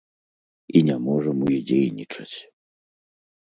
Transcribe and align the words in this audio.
І 0.79 0.81
не 0.87 0.95
можам 1.07 1.37
уздзейнічаць. 1.49 2.37